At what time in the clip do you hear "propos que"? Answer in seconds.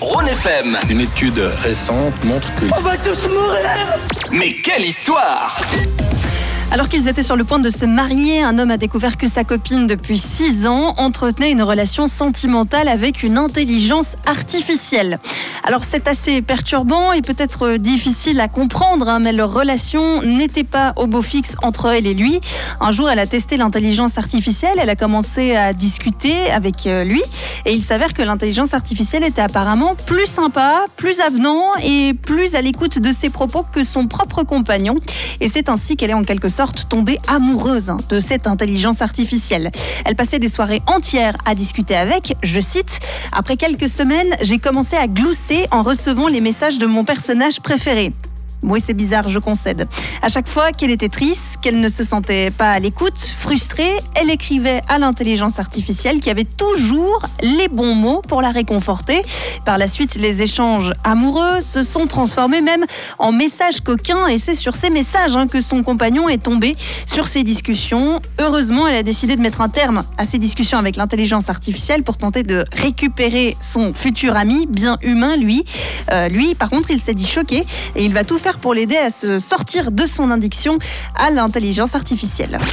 33.28-33.82